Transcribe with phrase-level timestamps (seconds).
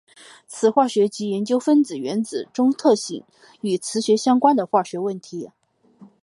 [0.47, 3.23] 磁化学即研究分子原子中特性
[3.61, 5.51] 与磁学相关的化学问题。